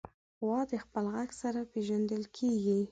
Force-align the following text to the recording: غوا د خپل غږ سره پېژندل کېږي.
غوا 0.43 0.61
د 0.71 0.73
خپل 0.83 1.05
غږ 1.15 1.29
سره 1.41 1.59
پېژندل 1.71 2.23
کېږي. 2.37 2.79